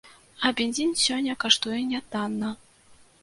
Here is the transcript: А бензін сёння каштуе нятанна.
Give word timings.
А 0.47 0.51
бензін 0.59 0.95
сёння 1.01 1.35
каштуе 1.45 1.81
нятанна. 1.91 2.53